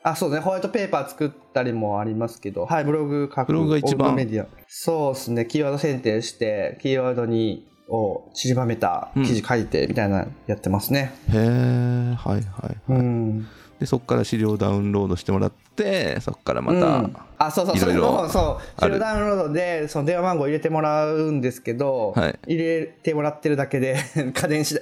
[0.06, 4.14] あそうねホワイトペーパー作ったりもありますけどはいブログ書くブログが一番。
[4.14, 4.46] メディア。
[4.68, 5.46] そうですね。
[5.46, 11.14] キーワード選定してキーワードにを散りばめた記事書いてみたいなのやってますね。
[11.30, 12.14] へえ。
[12.16, 12.76] はいはい。
[12.90, 13.46] うん
[13.84, 17.16] で、そこから資料ダウンロードしてもらって、そこからまた、うん。
[17.36, 18.94] あそうそうそれいろいろもそうある。
[18.94, 22.38] 資料ダウンロードでその電話番号入れてもらうんですけど、はい。
[22.46, 23.98] 入れてもらってるだけで
[24.34, 24.78] 家電し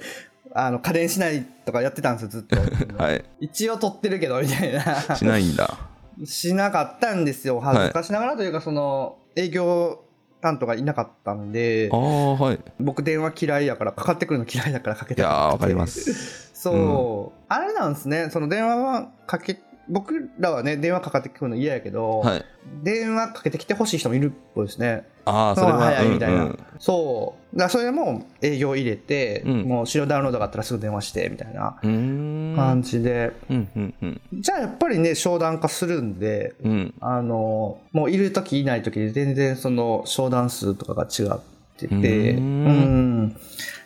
[0.53, 2.57] あの家電しないとかやってたんですよずっと。
[3.03, 3.25] はい。
[3.41, 5.15] 一応取ってるけどみたいな。
[5.15, 5.77] しないんだ。
[6.23, 9.99] しなかったんですよ恥ずかしながらというか、その営業
[10.43, 12.59] 担当がいなかったんでああ、はい。
[12.79, 16.51] 僕電話嫌いやからかかってくるの嫌いだからかけていやー、わかります。
[16.53, 19.57] そう、あれなんですねその電話はかけ
[19.89, 22.45] 僕らはね電話かかってくるの嫌やけど、はい。
[22.81, 31.77] 電話かけてきてほしい人もいるっぽいですねああ、それは、早いみたいな、うんうんそうだそれも営業入れて、うんもう資料ダウンロードがあったらすぐ電話してみたいな。
[31.81, 34.21] 感じで、うんうんうん。
[34.33, 36.93] じゃあやっぱりね商談化するんでうん。
[36.99, 41.39] あのもういる時いない時で全然その商談数とかが違っ
[41.77, 43.37] ててうん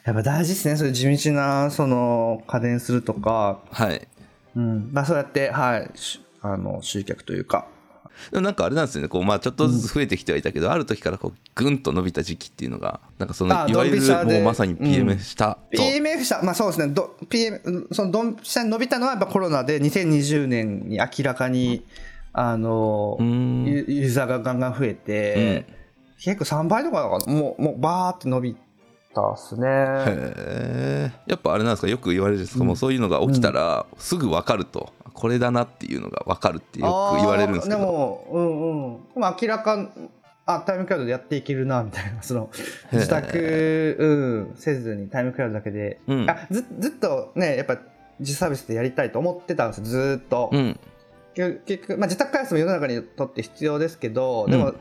[0.06, 4.08] やっぱ大事ですねそういう地道なその家電するとか、はい。
[4.58, 4.90] うん。
[4.92, 5.92] まあ、そうやってはい。
[5.96, 7.68] しあの集客というか。
[8.32, 15.82] なんかあれなんですよね、こう、まあちょっとずつ増えてきてはいたけど、ある時からこう、ぐんと伸びた時期っていうのが、なんかその、あいわゆるもうまさに PM したと。
[15.82, 21.86] PMF した、まあそうですね、ど PM、そのドンピシャに伸びたのはやっぱコロナで2020年に明らかに、
[22.34, 23.66] あのう、ん。
[23.66, 25.68] ユユーザーがガンガン増えて、
[26.20, 28.56] 結構3倍とかだからもう、もうバーって伸び
[29.18, 29.68] たっすね。
[29.68, 31.12] へえ。
[31.26, 34.94] やっぱあれなんですか、よく言われるんですか、もうそういうのが起きたら、すぐ分かると。
[35.14, 37.92] これだなっていうのが分かるってよく言われるんですけあーでど。
[37.92, 39.14] も、うんうん。
[39.16, 39.90] でも明らか、
[40.46, 42.22] あ、タイムクラウドでやっていけるな、みたいな。
[42.22, 42.52] その、
[42.92, 46.00] 自宅、うん、せずにタイムクラウドだけで。
[46.08, 47.80] うんあずずっとね、やっぱ、
[48.20, 50.50] 自サービスでやりたいと思ってたんですよ、ずーっと。
[50.54, 50.80] うん。
[51.34, 54.76] 結結局、まあ、自宅開発も世の中にとって必要ですけど、でも、うん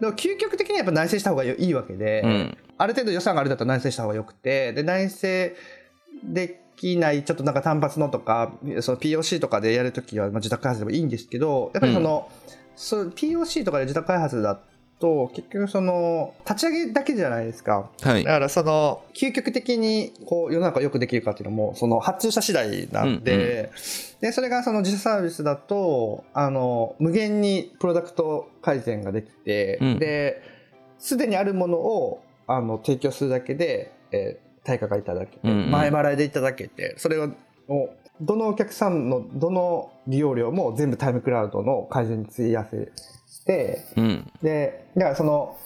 [0.00, 2.58] でも究極的にはやっぱ内製した方がいいわけで、うん。
[2.78, 5.56] ある程度予算があるんだったら内製した方がよくて、で、内製
[6.22, 12.30] できない、ちょっとなんか単発のとか、その POC とかでやるときは、まあ、自宅開発でもいいんですけど、やっぱりその、
[12.76, 17.90] そう POC とかで自宅開発だと、と結局その立ち上げだけじゃないですか。
[18.00, 18.24] はい。
[18.24, 18.30] だ。
[18.32, 23.70] からその究極的にこう世の中よくできるかっていうのもその発注者次第なんで,、
[24.20, 29.98] でそれがその自社サービスだとあの無限にプロダクト改善ができて、うん。
[29.98, 30.42] で
[30.98, 37.30] すでにあるものをあの提供するだけで、えー対価がいただけて、うんうん前払いでいただけてそれを
[37.68, 42.92] をどのお客さんのどの利用料も全部タイムクラウドの改善に費やせ
[43.44, 44.32] てうん。
[44.42, 45.56] でだからその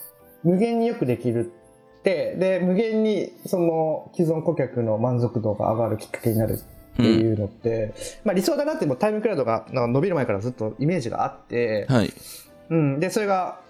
[0.44, 1.52] 無限によくできる
[2.00, 6.58] ってで無限にその既存顧客の満足度が上がるきっかけになる
[6.94, 12.12] っていうのって、まあ理想だなってもうタイムクラウドが伸びる前からずっとイメージがあって、はい。
[12.70, 13.60] うん、でそれが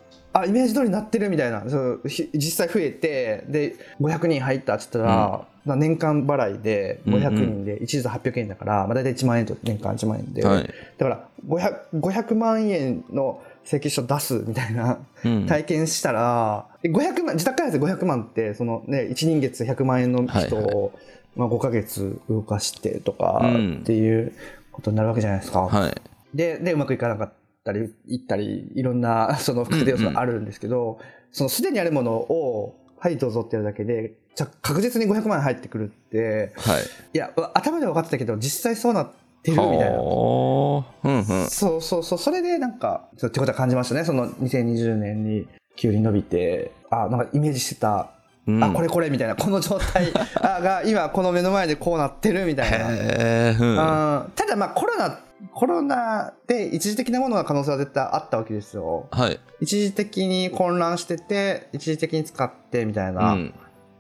[0.41, 10.63] あイメージ通りになってるみたいなそうひ実際増えてで500人入ったって言ったら、まあ年間払いで500人で一律800円だから、まあ、大体1万円と年間1万円で、はい。
[10.65, 15.47] だから 500, 500万円の請求書出すみたいなうん。
[15.47, 20.93] 体験したら、で500万自宅開発で500万ってその、ね、1人月100万円の人を、
[21.37, 24.33] まあ、5ヶ月動かしてとかうんっていう
[24.73, 25.63] ことになるわけじゃないですか。
[25.63, 25.95] はい。
[26.35, 27.35] ででうまくいかなかった
[27.73, 30.99] りいったりいろんな その不確定要素があるんですけど、
[31.33, 36.83] そのすでにあるものをはいどうぞってやるだけでじゃ確実に500万円入ってくるってはい。
[37.15, 39.11] いや頭で分かってたけど実際そうなっ
[39.43, 39.99] てるみたいな。
[39.99, 41.09] はあ。
[41.09, 41.25] うんうん。
[41.49, 44.05] そうそうそう、それでなんか、そうってことは感じましたね。
[44.05, 48.11] その2020年に急に伸びて、あ、なんかイメージしてた、
[48.47, 52.89] うんあ、これこれみたいな、この状態 あが今この目の前でこうなってるみたいな。
[52.89, 55.21] うんただまあコロナ、
[55.55, 59.09] コロナで一時的なものの可能性は絶対あったわけですよ。
[59.11, 59.41] はい。
[59.61, 63.33] 一時的に混乱してて、一時的に使ってみたいうな。
[63.33, 63.55] ん。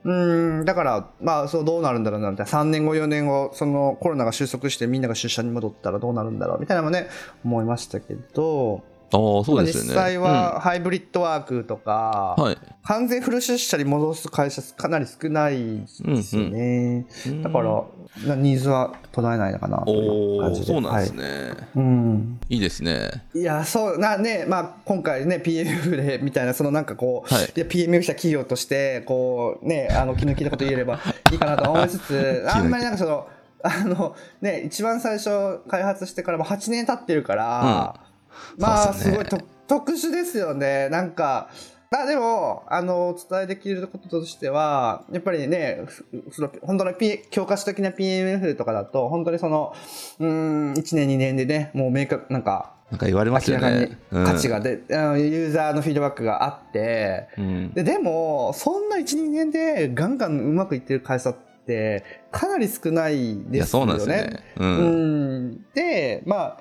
[0.05, 7.09] うん、だから、まあ、そうどうなるんだろうなみたいな3年後4年後そのコロナが収束してみんなが出社に戻ったらどうなるんだろうみたいなのもね
[7.44, 9.88] 思いましたけどああ、そうですよね。
[9.90, 12.59] 実際はハイブリッドワークとか、うん、はい。
[12.83, 15.87] 完全フル出社に戻す会社かなり少ないで
[16.23, 17.85] すよね、うんだから
[18.27, 20.66] なニーズは途絶えないのかなという感じで。
[20.66, 21.18] そうなんですはい。
[21.18, 21.55] ね。
[21.77, 22.40] うん。
[22.49, 23.25] いいですね。
[23.35, 27.53] いやそうなねまあ今回ね PMF でみたいなそのなんかこう、はい。
[27.55, 30.99] や PMF した企業としてこうねあの気の利いたこと言えれば
[31.31, 31.35] い。
[31.35, 33.27] いかなと思いつつ あんまりなんかその
[33.62, 38.08] あのね一番最初開発してからもう8年経ってるから、うっ
[38.57, 41.51] すよねすごいと特殊ですよねなんか
[41.91, 49.73] まあでも、あの、お伝えできることとしては、やっぱりね、ふその本当の、P、教科書的な PMF とかだと、本当にその、
[50.19, 53.99] うーん、1年2年でね、もう明確、なんか、なんか言われますよね。
[54.11, 57.73] 価値がで、うんユーザーのフィードバックがあって、うん。
[57.73, 61.37] ででも、そんな1、2年でガンガンうまくいってる会社っ
[61.67, 64.14] て、かなり少ないいや、ですよそうなんですね。
[64.17, 64.43] ね。
[64.57, 64.64] う。
[64.64, 66.61] うんん、で、まあ、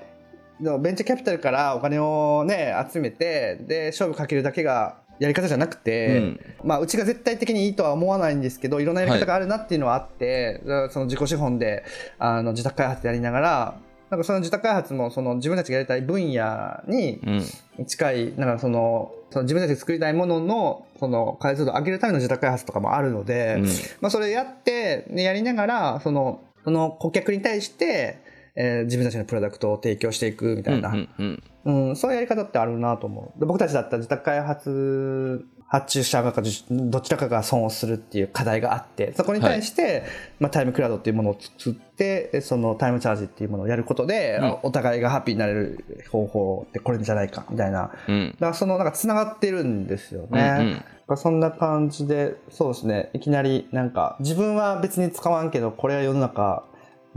[0.59, 11.83] ベンチャーキャピタルからお金をね、集めて、で、勝負かけるだけがやり方じゃなくて、うんまあ、うちが絶対的にいいとは思わないんですけど、いろんなやり方があるなっていうのはあって、その自己資本で、
[12.19, 17.19] あの、自宅開発やりながら、なんかその自宅開発もその自分たちがやりたい分野に
[17.77, 17.85] うん。
[17.85, 23.65] 近い、なんかその、その自分たちで作りたいものの、その開発度を上げるための自宅開発とかもあるので、うん
[24.01, 28.19] まあ、それやって、ね、やりながら、その、その顧客に対して、
[28.57, 31.89] えー自分たちのプロダクトを提供していくみたいな、うんうんうん。
[31.89, 33.39] うん、そういうやり方ってあるなと思う。
[33.39, 36.33] で僕たちだったら自宅開発、発注者が
[36.71, 40.03] どちらかが損をするっていう課題があって、そこに対して、
[40.39, 44.57] まあ、タイムクラウドっていうものを作って、そのタイムチャージっていうものをやることで、うん。
[44.63, 47.91] お互いがハッピーになれる方法ってこれじゃないか、みたいな。
[48.07, 48.31] うん。
[48.31, 50.57] だからそのなんか繋がってるんですよね。
[50.59, 50.67] うん
[51.09, 51.17] うん。
[51.17, 56.63] そんな感じで、そうですね、いきなりなんか自分は別に使わんけど、これは世の中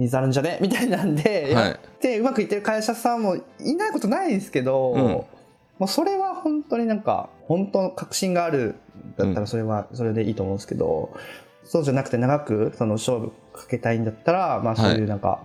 [0.01, 0.59] ニーズあるんじゃね？
[0.63, 1.65] みたいなんで、はい。
[1.67, 5.03] やってうまくいってる会社さんもいないことないですけど、うん。
[5.03, 5.27] も
[5.83, 8.75] うそれは本当になんか、本当の確信がある
[9.17, 11.11] だったらそれはそれでいいと思うんですけど、
[11.65, 15.41] そうじゃなくて長くその勝負かけたいんだったら、まあそういうなんか、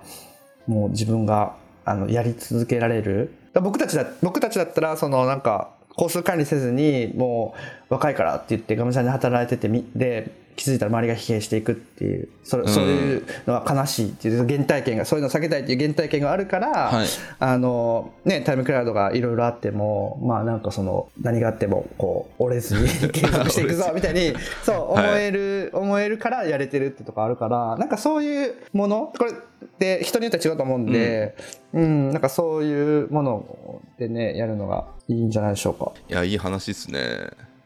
[0.67, 3.33] もう自分があのやり続けられる。
[3.61, 7.53] 僕たちだ、僕たちだったら、そのなんか、工数管理せずに、も
[7.89, 17.07] う若いからって言って、がむしゃらに働いててみ、で、気づいたら周りが疲弊していくっていう、それそういうのは悲しいっていう、原体験が、そういうのを避けたいっていう原体験があるから、はい。
[17.39, 29.35] あの、ね、タイムクラウドがいろいろあっても、まあなんかその、何があっても、こう、折れずに 継続していくぞ、みたいに、そう、思える、思えるからやれてるってとこあるから、なんかそういうもの、これっ
[29.77, 31.35] て人によっては違うと思うんで、
[31.73, 35.91] うん、なんかそういうものでね、やるのがいいんじゃないでしょうか。
[36.09, 36.99] いや、いい話ですね。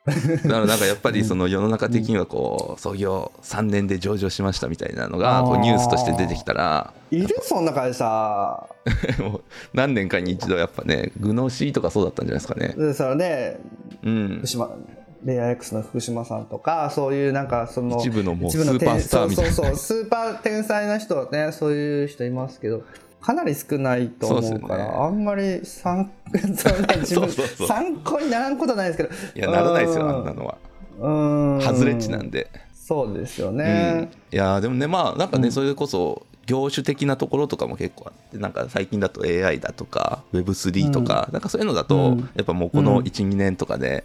[0.09, 8.67] だからなんかやっぱりその世の中的にはこう創業3年で上場しましたみたいなのがこうニュースとして出てきたらいるそんな会社。
[9.19, 9.41] もう
[9.73, 12.73] 何年かに一度やっぱねグノシーとかそうだったんじゃないですかね。
[12.77, 13.59] でそれね
[14.03, 14.37] うん。
[14.39, 14.69] 福島
[15.23, 19.51] レア X の福島さんとかそういうなんかその一部のもうスーパースターみたいな。
[19.51, 22.83] そうそうそうスーパー天才な人ねそういう人いますけど
[23.21, 24.91] かなり少ないと思うからね。
[24.93, 26.09] あんまり参
[26.55, 29.09] そう、ね、自分そうそ参考にならんことはないですけど。
[29.35, 30.57] いやならないですよあんなのは。
[30.99, 31.61] うん。
[31.61, 32.49] 外れ値なんで。
[32.73, 33.57] そうですようん。
[33.57, 35.51] ね、いやーでもねまあなんかね、うん。
[35.51, 42.29] それこそ業種的なところとかも結構あってなんか最近だと AI だとか Web3 とか、なんかそういうのだと、うん。
[42.35, 44.03] やっぱもうこの12、年とかで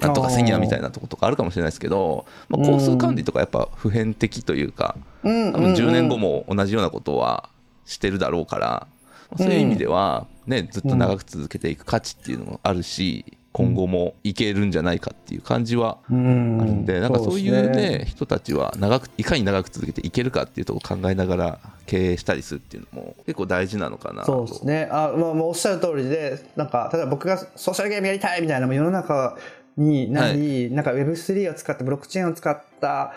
[0.00, 7.48] なんとかセニアみたいなとことかあるかもしれないですけど、まあ、交通管理とかやっぱ普遍的というか、うん多分10年後も同じようなことは
[7.86, 8.86] してるだろうから、
[9.30, 16.58] まあそういう意味では、ね、ずっと長く続けていく価値っていうのもあるし今後もいけるんじゃないかっていう感じはうん。
[16.60, 24.46] あるんで、なんかそういうですね人たちは長くいかに長く続けていけるかっていうところを考えながら経営したりするっていうのも結構大事なのかなと。
[24.46, 24.88] そうですね。
[24.90, 29.36] あ、まあ、もうおっしゃる通りでなんか例えば僕がソーシャルゲームやりたいみたいな世の中
[29.76, 33.14] になり、なんか Web3 を使ってブロックチェーンを使った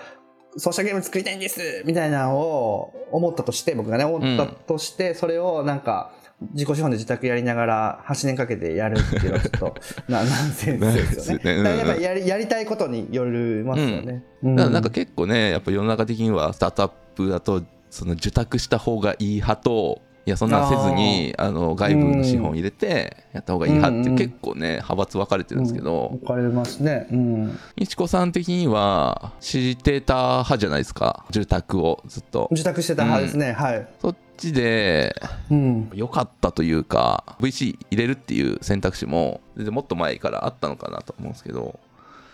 [0.58, 6.12] ソーシャルゲーム作りたいんですみたいなのを思ったとして僕がね思ったとして、それをなんか
[6.54, 9.76] 自己資本で自宅やりながら8年かけてやるっていうのはちょっと
[10.12, 11.44] なナンセンスですよね。
[11.44, 11.52] ね。
[11.54, 11.66] うん。
[11.66, 14.24] やっぱやりやりたいことによりますよね。
[14.44, 24.16] うだからなんか結構ねやっぱ世の中的にはスタートアップだとその受託した方がいい派といやそんなんせずにあの外部の資本入れてやった方がいい派ってうん。
[24.16, 26.18] 結構ね派閥分かれてるんですけど。
[26.22, 27.08] 分かれますね。
[27.12, 27.60] うん。
[27.76, 31.26] いちこさん的には知ってた派じゃないですか？
[31.30, 32.50] 受託をずっと。
[32.52, 33.54] 受託してた派ですね。
[33.54, 33.88] はい。
[34.02, 35.16] そっちで
[35.52, 35.92] うん。
[35.94, 41.80] 良かったというか VC 入れるっていう選択肢も全然もっと前からあったのかなと思うんですけど。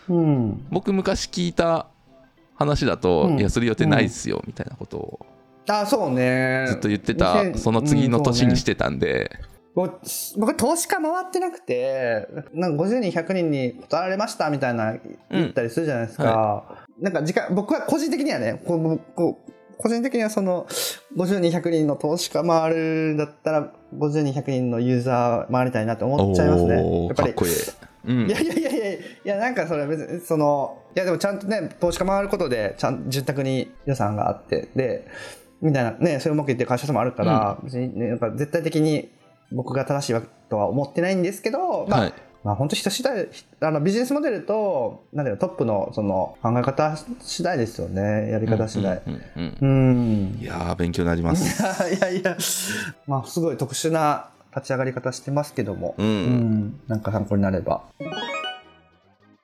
[0.08, 0.66] うん。
[0.72, 1.88] 僕昔聞いた
[2.56, 3.40] 話だと、うん。
[3.40, 5.26] いやする予定ないっすよみたいなことを
[5.68, 6.66] あ、そうね。
[6.68, 9.32] ずっと言ってた2000その次の年にしうんてたんで、
[9.76, 9.94] そうね。
[9.94, 10.02] 僕、
[10.38, 14.96] 僕投資家回ってなくて、なんか50人、100人に断られましたみたいな
[15.30, 16.86] 言ったりするじゃないですか。
[17.00, 20.68] なんか時間、僕は個人的にはね、こうこう個人的にはその
[21.16, 22.78] 50人、100人の投資家回る
[23.14, 27.06] んだったら、50人、100人のユーザー回りたいなって思っちゃいますね。
[27.08, 27.30] やっぱり。
[27.30, 27.54] かっこいい、
[28.06, 28.30] うん。
[28.30, 35.08] いやいやいやいやいやなんかそれは別にそのいやでもちゃんとね投資家回ることでちゃん住宅に予算があってで
[35.62, 39.10] みたいなねそういううまくいってる会社さんもあるから、別にねなんか絶対的に
[39.52, 42.14] 僕が正しいわけとは思ってないんですけど、まあはい。
[42.44, 43.28] まあ本当人次第
[43.60, 48.32] あのビジネスモデルとなんだろうトップのその考え方次第ですよね。
[48.32, 49.02] やり方次第。
[49.06, 51.62] うんいやー勉強になります。
[51.94, 52.36] いやいや。
[53.08, 56.08] まあすごい特殊な立ち上がり方してますけども、うん。
[56.08, 56.80] うん。
[56.88, 57.84] なんか参考になれば。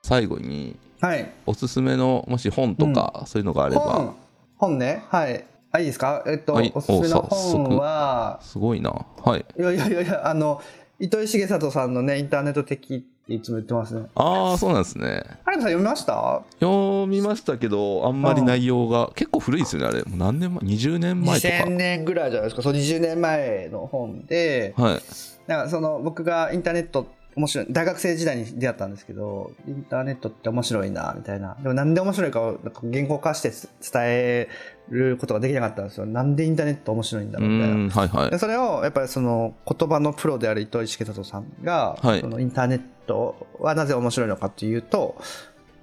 [0.01, 1.31] 最後にはい。
[1.45, 3.81] おすすめのもし本とか、そういうのがあれば。
[3.81, 4.15] 本。
[4.57, 5.03] 本ね。
[5.09, 5.45] はい
[5.77, 6.23] あいいですか？
[6.27, 6.71] えっと、はい。
[6.75, 8.39] おすすめの本は。
[8.41, 8.91] すごいな。
[9.23, 9.45] はい。
[9.57, 10.61] いやいやいやあの
[10.99, 14.07] 糸井重里さんのねインターネット的っていつも言ってますね。
[14.15, 15.23] ああそうなんですね。
[15.45, 16.41] 原田さん読みました？
[16.59, 20.03] 読みましたけどあんまり内容が結構古いですよねあれ。
[20.07, 21.53] 何年前？20年前とか。
[21.53, 22.61] 2000年ぐらいじゃないですか。
[22.63, 24.73] そう20年前の本で。
[24.77, 25.01] はい。
[25.45, 27.07] なんかその僕がインターネット
[27.37, 27.67] 面白い。
[27.69, 31.55] 大学生時代に出会ったんですけどインターネットって面白いなみたいな。
[31.61, 34.49] でもなんで面白いかをなんか言語化して伝え
[34.89, 36.07] ることができなかったんですよ。
[36.07, 37.89] なんでインターネット面白いんだうろうみたいな。
[37.93, 38.31] はいはい。
[38.31, 42.21] でそれをやっぱりその言葉のプロである糸井重里さんが、はい。
[42.21, 45.21] そのインターネットはなぜ面白いのかというと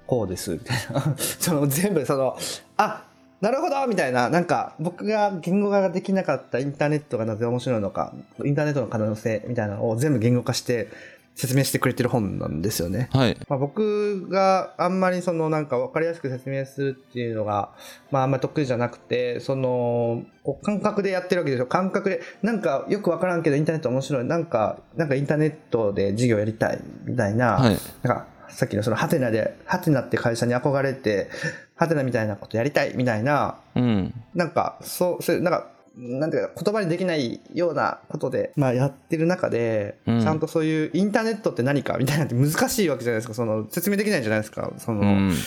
[0.07, 1.15] こうですみたいな。
[1.17, 2.37] その全部その
[2.75, 3.05] あ
[3.41, 4.29] なるほどみたいな。
[4.29, 10.87] なんか僕が言語化ができなかったインターネットがなぜ面白いのかインターネットの可能性みたいなのを全部言語化して
[11.35, 13.09] 説明してくれてる本なんですよね。
[13.11, 13.37] はい。
[13.49, 17.71] まあ、僕があんまりそのなんか分かりやすく説明するっていうのが、
[18.09, 21.67] まあ、あんまり得意じゃなくてそのこう感覚でやってるわけですよ。
[21.67, 24.25] 感覚でなんかよく分からんけどインターネット面白い。
[24.25, 27.77] なんかなんかインターネットで授業やりたいみたいな,、はい。
[28.01, 31.29] なんかさっきのそのハテナでハテナって会社に憧れて
[31.75, 34.13] ハテナみたいなことやりたいみたいなうん。
[34.33, 35.67] なんかそうそういうなんか
[35.97, 40.21] なんていうか言葉にできないようなことで、まあ、やってる中で、うん。
[40.21, 43.33] ちゃんとそういうインターネットって何かみたいなって難しいわけじゃないですか。
[43.33, 45.29] その説明できないじゃないですかその、うん。
[45.29, 45.37] だか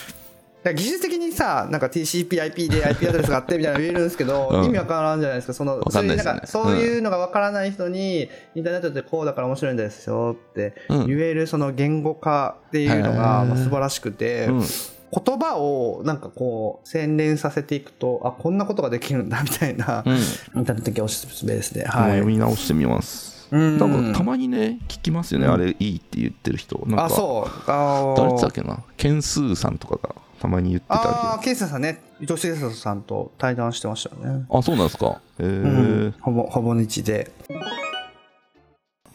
[0.70, 4.64] ら技術的にさなんか TCP/IP で IP アドレスがあってみたいなの言えるんですけど、 うん。
[4.64, 5.52] 意味わからんじゃないですか。
[5.52, 6.40] そのわかんないですよね。
[6.46, 14.64] そういうなんかそういうのがわからない人に、インターネットってこうだから面白いんですよってうん言えるその言語化っていうのがへーまあ素晴らしくて、うん
[15.12, 20.16] 言葉をなんかこう洗練させていくとあこんなことができるんだみたいな、うん。
[20.16, 20.18] イ
[20.60, 21.84] ンターネット的おすすめですね。
[21.84, 22.18] はい。
[22.18, 22.26] 読。
[22.26, 23.48] み直してみます。
[23.50, 23.78] うん。
[23.78, 25.52] なんかたまにね聞きますよね、うん。
[25.54, 26.78] あれいいって言ってる人。
[26.86, 27.70] なんかあそう。
[27.70, 28.82] あ誰って言っけな？
[28.96, 32.00] ケンスーさんとかがたまに言ってたあーケイスさんね。
[32.20, 34.46] 伊藤重里さんと対談してましたよね。
[34.50, 35.20] あそうなんですか。
[35.38, 36.14] へえ、うん。
[36.20, 37.30] ほぼほぼ日で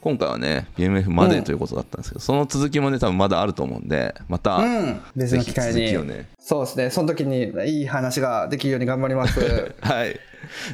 [0.04, 5.02] 今回はね BMF までということだったんですけど、その続きもね多分まだあると思うんでまた、うん。
[5.16, 5.88] 別ぜひの機会に。
[5.88, 6.28] 続きをね。
[6.40, 6.90] そうですね。
[6.90, 9.40] その時にいい話ができるように頑張ります。
[9.80, 10.10] はい。
[10.10, 10.20] ぜ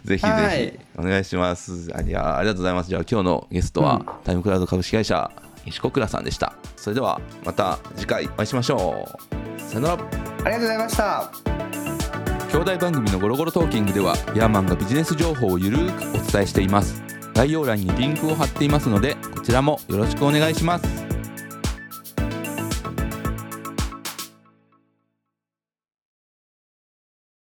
[0.03, 0.79] ひぜひはい。
[0.97, 2.89] お願いします、あいやありがとうございます。
[2.89, 4.05] じゃあ今日のゲストは、うん。
[4.23, 5.29] タイムクラウド株式会社
[5.67, 6.55] 石小倉さんでした。
[6.75, 9.07] それではまた次回お会いしましょ
[9.57, 9.61] う。
[9.61, 9.93] さよなら。
[9.93, 11.31] ありがとうございました。
[12.51, 21.18] 兄弟番組のゴロゴロトーキングではヤーマンがビジネス情報をゆるーくお伝えしています概要欄にリンクを貼っていますのでこちらもよろしくお願いします。